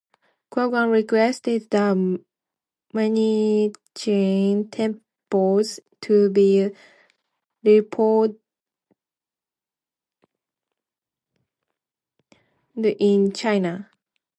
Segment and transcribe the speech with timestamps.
[0.51, 2.19] Qaghan requested the
[2.91, 6.71] Manichean temples to be
[7.63, 8.35] reopened
[12.75, 13.89] in China.